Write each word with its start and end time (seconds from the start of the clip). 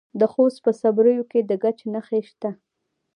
د 0.19 0.21
خوست 0.31 0.59
په 0.65 0.71
صبریو 0.81 1.23
کې 1.31 1.39
د 1.49 1.51
ګچ 1.63 1.79
نښې 1.93 2.21
شته. 2.29 2.49